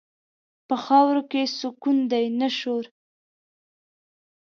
په 0.67 0.75
خاورو 0.83 1.21
کې 1.31 1.41
سکون 1.59 1.97
دی، 2.11 2.25
نه 2.39 2.49
شور. 2.57 2.85